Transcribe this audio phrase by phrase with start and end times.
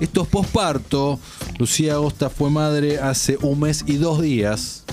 [0.00, 1.18] Esto es posparto.
[1.58, 4.84] Lucía Agosta fue madre hace un mes y dos días.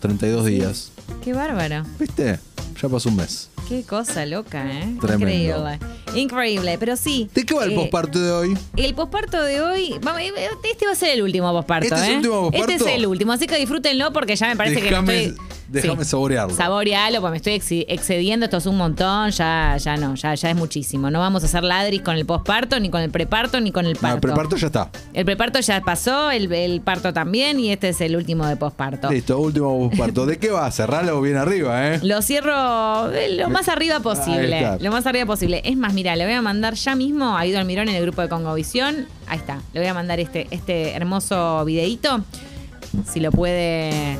[0.00, 0.92] 32 días.
[1.22, 1.84] Qué bárbaro.
[1.98, 2.38] ¿Viste?
[2.80, 3.48] Ya pasó un mes.
[3.68, 4.96] Qué cosa loca, ¿eh?
[5.00, 5.30] Tremendo.
[5.30, 5.78] Increíble.
[6.14, 7.28] Increíble, pero sí.
[7.34, 8.58] ¿De qué va el eh, posparto de hoy?
[8.76, 10.32] El posparto de hoy, vamos, eh,
[10.70, 12.16] este va a ser el último posparto, ¿Este es el ¿eh?
[12.18, 12.72] último posparto?
[12.72, 15.34] Este es el último, así que disfrútenlo porque ya me parece que estoy...
[15.68, 16.54] déjame saborearlo.
[16.56, 20.56] Saborealo, porque me estoy excediendo, esto es un montón, ya, ya no, ya, ya es
[20.56, 21.10] muchísimo.
[21.10, 23.94] No vamos a hacer ladris con el posparto, ni con el preparto, ni con el
[23.94, 24.16] No, parto.
[24.16, 24.90] el preparto ya está.
[25.12, 29.10] El preparto ya pasó, el, el parto también, y este es el último de posparto.
[29.10, 30.26] Listo, último posparto.
[30.26, 30.70] ¿De qué va?
[30.72, 32.00] Cerralo bien arriba, ¿eh?
[32.02, 34.76] Lo cierro eh, lo más arriba posible.
[34.80, 35.62] Lo más arriba posible.
[35.64, 38.22] Es más, mira, le voy a mandar ya mismo a Ido Almirón en el grupo
[38.22, 39.06] de Congovisión.
[39.26, 39.60] Ahí está.
[39.74, 42.24] Le voy a mandar este, este hermoso videíto.
[43.06, 44.16] Si lo puede.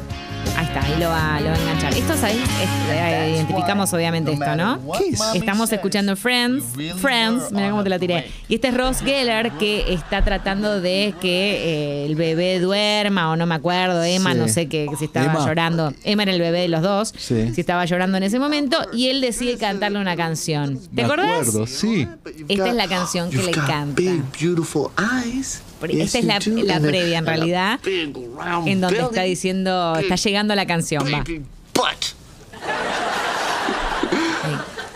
[0.72, 1.94] Ahí está, ahí lo va, lo va a enganchar.
[1.94, 2.42] Esto, ¿sabéis?
[2.42, 4.78] Es- eh, identificamos obviamente esto, ¿no?
[4.98, 5.20] ¿Qué es?
[5.34, 6.64] Estamos escuchando Friends.
[7.00, 8.30] Friends, mira cómo te la tiré.
[8.48, 13.36] Y este es Ross Geller que está tratando de que eh, el bebé duerma o
[13.36, 14.38] no me acuerdo, Emma, Sí.
[14.38, 15.44] no sé que, que si estaba Emma.
[15.44, 15.92] llorando.
[16.04, 17.14] Emma era el bebé de los dos.
[17.18, 17.52] Sí.
[17.52, 20.78] Si estaba llorando en ese momento y él decide cantarle una canción.
[20.78, 21.26] ¿Te Me acordás?
[21.48, 22.06] acuerdo, sí.
[22.48, 23.94] Esta es la canción que le canta.
[23.96, 24.90] Big, beautiful
[25.24, 25.62] eyes.
[25.82, 31.04] Esta es la, la previa en realidad, en donde está diciendo, está llegando la canción,
[31.06, 31.24] va.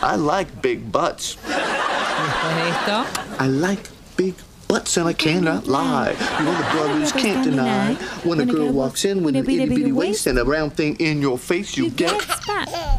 [0.02, 1.38] I like big butts.
[1.46, 3.04] Después de esto,
[3.40, 3.82] I like
[4.16, 4.34] big
[4.74, 6.16] butts and I cannot lie.
[6.38, 7.94] You know the brothers can't deny.
[8.24, 11.20] When a girl walks in with an itty bitty waist and a round thing in
[11.22, 12.12] your face, you get.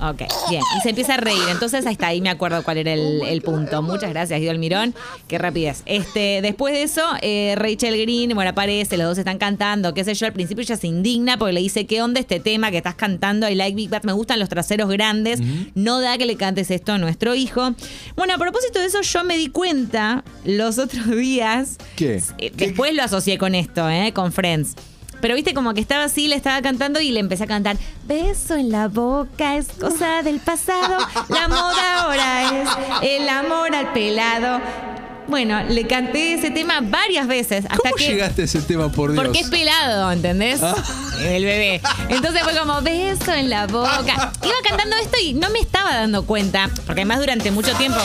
[0.02, 0.62] Ok, bien.
[0.78, 1.44] Y se empieza a reír.
[1.50, 3.82] Entonces, ahí está, ahí me acuerdo cuál era el, el punto.
[3.82, 4.94] Muchas gracias, Guido Almirón.
[5.28, 5.84] Qué rapidez.
[5.86, 10.14] Este, después de eso, eh, Rachel Green, bueno, aparece, los dos están cantando, qué sé
[10.14, 10.28] yo.
[10.28, 13.50] Al principio ella se indigna porque le dice, ¿qué onda este tema que estás cantando?
[13.50, 15.40] I like Big Bad, me gustan los traseros grandes.
[15.76, 17.74] No da que le cantes esto a nuestro hijo.
[18.16, 21.65] Bueno, a propósito de eso, yo me di cuenta los otros días.
[21.96, 22.22] ¿Qué?
[22.38, 24.12] eh, Después lo asocié con esto, ¿eh?
[24.14, 24.74] Con Friends.
[25.22, 28.56] Pero viste como que estaba así, le estaba cantando y le empecé a cantar Beso
[28.56, 30.98] en la boca es cosa del pasado,
[31.30, 32.70] la moda ahora es
[33.22, 34.60] el amor al pelado.
[35.28, 39.12] Bueno, le canté ese tema varias veces hasta ¿Cómo que llegaste a ese tema, por
[39.12, 39.24] Dios?
[39.24, 40.62] porque es pelado, ¿entendés?
[40.62, 40.76] Ah.
[41.24, 41.82] El bebé.
[42.10, 44.32] Entonces fue como beso en la boca.
[44.44, 47.98] Iba cantando esto y no me estaba dando cuenta, porque además durante mucho tiempo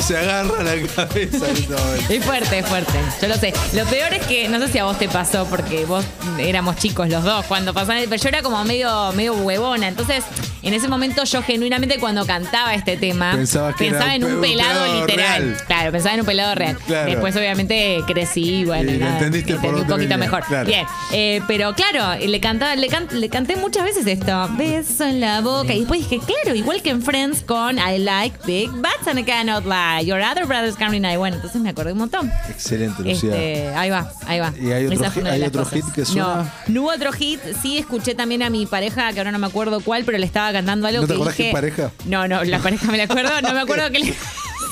[0.00, 1.48] Se agarra la cabeza.
[1.50, 2.12] en este momento.
[2.12, 2.92] Es fuerte, es fuerte.
[3.20, 3.52] Yo lo sé.
[3.74, 6.04] Lo peor es que, no sé si a vos te pasó, porque vos
[6.38, 9.88] éramos chicos los dos cuando pasaban, pero yo era como medio, medio huevona.
[9.88, 10.24] Entonces,
[10.62, 14.32] en ese momento yo genuinamente cuando cantaba este tema, Pensabas que pensaba era en un
[14.34, 15.42] un pelado, pelado literal.
[15.42, 15.56] real.
[15.66, 16.78] Claro, pensaba en un pelado real.
[16.86, 17.10] Claro.
[17.10, 20.44] Después, obviamente, crecí y bueno, Y nada, entendiste por entendí un dónde poquito venía, mejor.
[20.46, 20.66] claro.
[20.66, 20.86] Bien.
[21.12, 24.48] Eh, pero claro, le cantaba, le, can- le canté muchas veces esto.
[24.56, 25.72] Beso en la boca.
[25.74, 29.24] Y después dije, claro, igual que en Friends con I like big butts and I
[29.24, 29.81] cannot lie.
[30.04, 31.16] Your other brothers can't deny.
[31.16, 32.30] Bueno, entonces me acordé un montón.
[32.48, 33.30] Excelente, Lucía.
[33.34, 34.52] Este, ahí va, ahí va.
[34.60, 36.22] ¿Y hay otro hit- hay otro que suena?
[36.22, 37.40] No, no hubo otro hit.
[37.62, 40.52] Sí escuché también a mi pareja, que ahora no me acuerdo cuál, pero le estaba
[40.52, 41.90] cantando algo ¿No te que acordás qué pareja?
[42.06, 43.30] No, no, la pareja me la acuerdo.
[43.42, 44.14] No me acuerdo que le...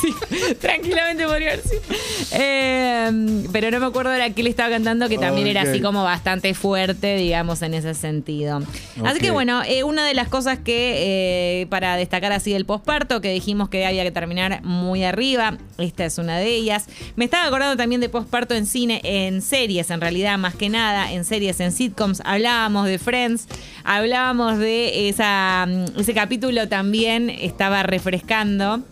[0.00, 0.14] Sí,
[0.60, 1.80] tranquilamente podría haber sido.
[2.32, 6.02] Eh, pero no me acuerdo era qué le estaba cantando, que también era así como
[6.02, 8.62] bastante fuerte, digamos, en ese sentido.
[9.04, 13.20] Así que bueno, eh, una de las cosas que, eh, para destacar así del posparto,
[13.20, 16.86] que dijimos que había que terminar muy arriba, esta es una de ellas.
[17.16, 21.12] Me estaba acordando también de posparto en cine, en series, en realidad, más que nada,
[21.12, 22.22] en series, en sitcoms.
[22.24, 23.46] Hablábamos de Friends,
[23.84, 28.82] hablábamos de esa, mm, ese capítulo también, estaba refrescando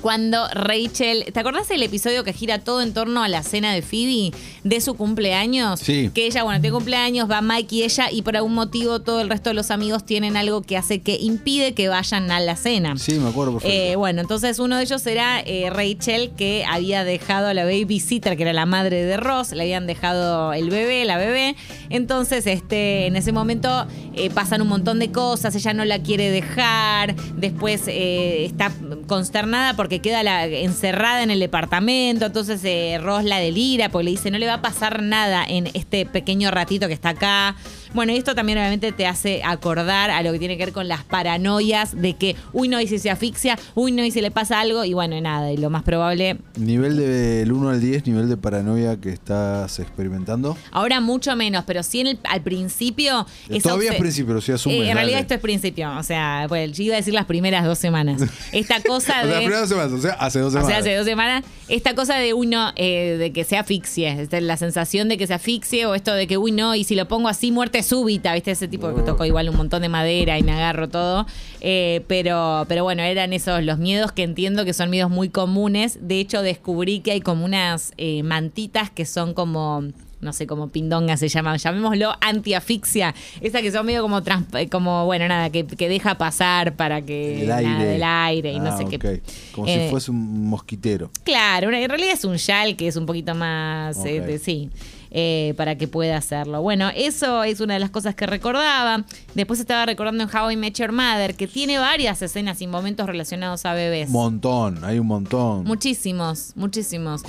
[0.00, 3.82] cuando Rachel, ¿te acordás del episodio que gira todo en torno a la cena de
[3.82, 4.32] Phoebe
[4.64, 5.80] de su cumpleaños?
[5.80, 6.10] Sí.
[6.14, 9.28] Que ella, bueno, tiene cumpleaños, va Mike y ella y por algún motivo todo el
[9.28, 12.96] resto de los amigos tienen algo que hace que impide que vayan a la cena.
[12.96, 13.76] Sí, me acuerdo perfecto.
[13.76, 18.36] Eh, bueno, entonces uno de ellos era eh, Rachel, que había dejado a la babysitter,
[18.36, 21.56] que era la madre de Ross, le habían dejado el bebé, la bebé.
[21.90, 26.30] Entonces, este, en ese momento eh, pasan un montón de cosas, ella no la quiere
[26.30, 28.72] dejar, después eh, está
[29.06, 34.10] consternada porque queda la- encerrada en el departamento, entonces eh, Ross la delira porque le
[34.12, 37.56] dice, no le va a pasar nada en este pequeño ratito que está acá.
[37.92, 40.86] Bueno, y esto también obviamente te hace acordar a lo que tiene que ver con
[40.86, 44.30] las paranoias de que, uy, no, y si se asfixia, uy, no, y si le
[44.30, 48.28] pasa algo, y bueno, nada, y lo más probable, Nivel del 1 al 10, nivel
[48.28, 50.56] de paranoia que estás experimentando.
[50.70, 53.26] ahora mucho menos, pero sí en el- al principio...
[53.48, 55.20] esa Todavía es principio, o sea, es un Eh, en realidad dale.
[55.22, 58.20] esto es principio, o sea, pues, yo iba a decir las primeras dos semanas.
[58.52, 59.44] Esta cosa de...
[59.88, 60.68] semanas, o sea, hace dos O semanas.
[60.70, 65.08] sea, hace dos semanas, esta cosa de uno, eh, de que se asfixie, la sensación
[65.08, 67.52] de que se asfixie o esto de que, uy, no, y si lo pongo así,
[67.52, 68.50] muerte súbita, ¿viste?
[68.50, 71.26] Ese tipo que tocó igual un montón de madera y me agarro todo.
[71.60, 75.98] Eh, pero, pero bueno, eran esos los miedos que entiendo que son miedos muy comunes.
[76.00, 79.84] De hecho, descubrí que hay como unas eh, mantitas que son como
[80.20, 84.68] no sé, como pindonga se llaman, llamémoslo antiafixia, esa que son medio como, trans- eh,
[84.68, 87.84] como bueno, nada, que, que deja pasar para que El nada aire.
[87.84, 89.22] del aire y no Ah, sé qué.
[89.52, 91.10] Como Eh, si fuese un mosquitero.
[91.24, 94.70] Claro, una- en realidad es un yal que es un poquito más, eh, de- sí,
[95.12, 96.62] eh, para que pueda hacerlo.
[96.62, 99.04] Bueno, eso es una de las cosas que recordaba.
[99.34, 103.06] Después estaba recordando en How I Met Your Mother, que tiene varias escenas y momentos
[103.06, 104.08] relacionados a bebés.
[104.08, 105.64] Montón, hay un montón.
[105.64, 107.22] muchísimos, muchísimos.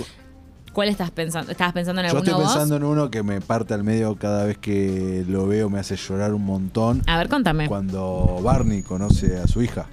[0.74, 1.52] ¿Cuál estás pensando?
[1.52, 2.54] ¿Estabas pensando en Yo alguno estoy vos?
[2.54, 5.98] pensando en uno que me parte al medio cada vez que lo veo, me hace
[5.98, 7.02] llorar un montón.
[7.08, 7.68] A ver, contame.
[7.68, 9.88] Cuando Barney conoce a su hija.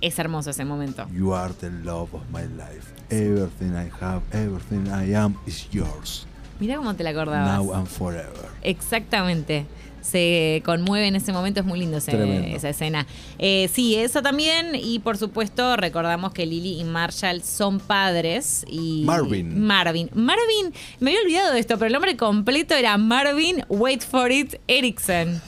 [0.00, 1.06] Es hermoso ese momento.
[1.12, 2.92] You are the love of my life.
[3.10, 6.26] Everything I have, everything I am is yours.
[6.62, 7.58] Mirá cómo te la acordabas.
[7.58, 8.46] Now and forever.
[8.62, 9.66] Exactamente.
[10.00, 13.04] Se conmueve en ese momento, es muy lindo ese- esa escena.
[13.40, 14.76] Eh, sí, eso también.
[14.76, 18.64] Y por supuesto, recordamos que Lily y Marshall son padres.
[18.68, 19.60] Y Marvin.
[19.64, 20.08] Marvin.
[20.14, 24.54] Marvin, me había olvidado de esto, pero el nombre completo era Marvin, wait for it,
[24.68, 25.40] Erickson.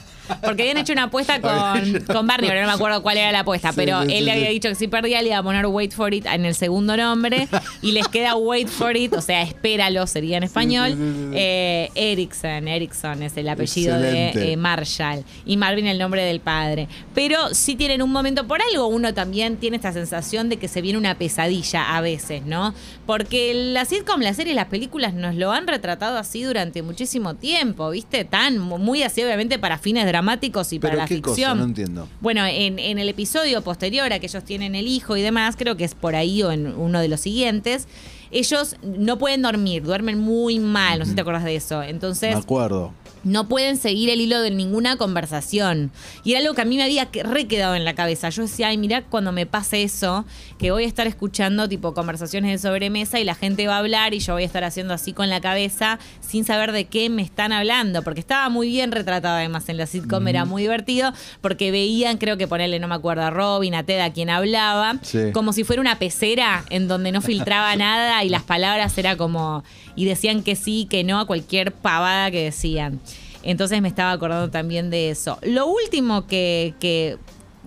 [0.43, 3.39] Porque habían hecho una apuesta con, con Barney, pero no me acuerdo cuál era la
[3.39, 3.69] apuesta.
[3.71, 5.65] Sí, pero sí, él sí, le había dicho que si perdía le iba a poner
[5.65, 7.47] wait for it en el segundo nombre.
[7.81, 10.95] y les queda wait for it, o sea, espéralo, sería en español.
[11.33, 14.39] Eh, Erickson, Erickson es el apellido Excelente.
[14.39, 15.23] de eh, Marshall.
[15.45, 16.87] Y Marvin el nombre del padre.
[17.13, 20.81] Pero sí tienen un momento por algo, uno también tiene esta sensación de que se
[20.81, 22.73] viene una pesadilla a veces, ¿no?
[23.05, 27.89] Porque la sitcom, las series, las películas nos lo han retratado así durante muchísimo tiempo,
[27.89, 28.25] ¿viste?
[28.25, 31.57] Tan, muy así obviamente para fines dramáticos y para Pero la qué cosa, ficción.
[31.57, 32.07] no entiendo.
[32.21, 35.75] Bueno, en, en el episodio posterior a que ellos tienen el hijo y demás, creo
[35.75, 37.87] que es por ahí o en uno de los siguientes,
[38.31, 41.83] ellos no pueden dormir, duermen muy mal, no sé si te acuerdas de eso.
[41.83, 42.93] Entonces, Me acuerdo.
[43.25, 45.91] No pueden seguir el hilo de ninguna conversación.
[46.23, 48.29] Y era algo que a mí me había re quedado en la cabeza.
[48.29, 50.25] Yo decía, ay, mirá cuando me pase eso,
[50.57, 54.13] que voy a estar escuchando tipo conversaciones de sobremesa y la gente va a hablar
[54.13, 57.23] y yo voy a estar haciendo así con la cabeza sin saber de qué me
[57.23, 58.03] están hablando.
[58.03, 61.11] Porque estaba muy bien retratado además en la sitcom, era muy divertido,
[61.41, 64.99] porque veían, creo que ponerle, no me acuerdo, a Robin, a Ted, a quien hablaba,
[65.01, 65.31] Sí.
[65.33, 69.63] como si fuera una pecera en donde no filtraba nada y las palabras era como.
[69.97, 72.99] y decían que sí, que no a cualquier pavada que decían.
[73.45, 75.39] Entonces me estaba acordando también de eso.
[75.43, 76.73] Lo último que.
[76.79, 77.17] que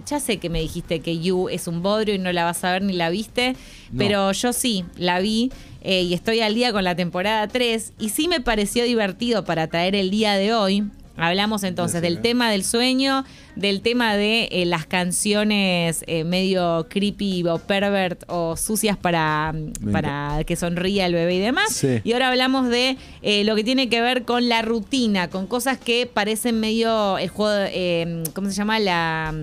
[0.06, 2.70] ya sé que me dijiste que You es un bodrio y no la vas a
[2.70, 3.56] ver ni la viste,
[3.90, 3.98] No.
[3.98, 5.50] pero yo sí, la vi
[5.82, 9.66] eh, y estoy al día con la temporada 3 y sí me pareció divertido para
[9.66, 10.84] traer el día de hoy.
[11.18, 13.24] Hablamos entonces del tema del sueño,
[13.56, 19.54] del tema de eh, las canciones eh, medio creepy o pervert o sucias para,
[19.92, 21.72] para que sonría el bebé y demás.
[21.72, 22.00] Sí.
[22.04, 25.78] Y ahora hablamos de eh, lo que tiene que ver con la rutina, con cosas
[25.78, 28.78] que parecen medio el juego, eh, ¿cómo se llama?
[28.78, 29.34] La...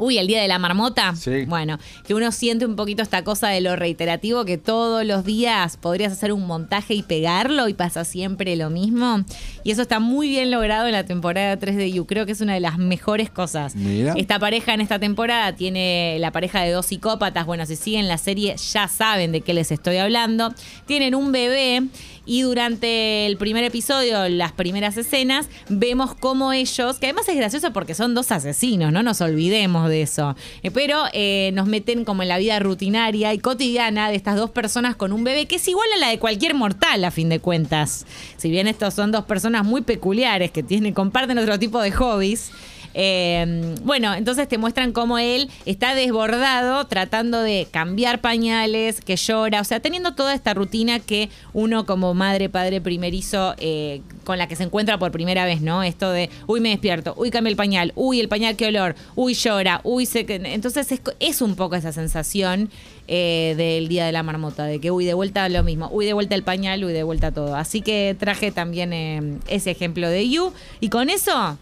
[0.00, 1.14] Uy, el día de la marmota.
[1.14, 1.44] Sí.
[1.46, 5.76] Bueno, que uno siente un poquito esta cosa de lo reiterativo, que todos los días
[5.76, 9.24] podrías hacer un montaje y pegarlo y pasa siempre lo mismo.
[9.62, 12.06] Y eso está muy bien logrado en la temporada 3 de You.
[12.06, 13.76] Creo que es una de las mejores cosas.
[13.76, 14.14] Mira.
[14.16, 17.44] Esta pareja en esta temporada tiene la pareja de dos psicópatas.
[17.44, 20.54] Bueno, si siguen la serie ya saben de qué les estoy hablando.
[20.86, 21.82] Tienen un bebé
[22.30, 27.72] y durante el primer episodio, las primeras escenas, vemos cómo ellos, que además es gracioso
[27.72, 32.22] porque son dos asesinos, no nos olvidemos de eso, Eh, pero eh, nos meten como
[32.22, 35.66] en la vida rutinaria y cotidiana de estas dos personas con un bebé que es
[35.66, 38.06] igual a la de cualquier mortal a fin de cuentas.
[38.36, 42.52] Si bien estos son dos personas muy peculiares que tienen, comparten otro tipo de hobbies.
[42.94, 49.60] Eh, bueno, entonces te muestran cómo él está desbordado tratando de cambiar pañales, que llora,
[49.60, 54.48] o sea, teniendo toda esta rutina que uno como madre, padre primerizo, eh, con la
[54.48, 55.82] que se encuentra por primera vez, ¿no?
[55.82, 59.34] Esto de, uy, me despierto, uy, cambia el pañal, uy, el pañal, qué olor, uy,
[59.34, 60.24] llora, uy, se...
[60.28, 62.70] Entonces es, es un poco esa sensación
[63.08, 66.12] eh, del día de la marmota, de que, uy, de vuelta lo mismo, uy, de
[66.12, 67.56] vuelta el pañal, uy, de vuelta todo.
[67.56, 70.52] Así que traje también eh, ese ejemplo de You.
[70.80, 71.58] Y con eso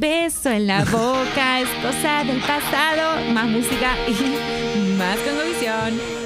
[0.00, 3.20] Beso en la boca es cosa del pasado.
[3.32, 6.17] Más música y más convicción.